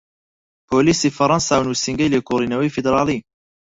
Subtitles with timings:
[0.69, 3.19] پۆلیسی فەرەنسا و نوسینگەی لێکۆڵینەوەی فیدراڵی